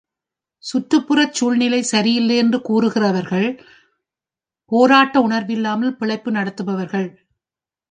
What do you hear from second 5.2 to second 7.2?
உணர்வில்லாமல் பிழைப்பு நடத்துபவர்கள்.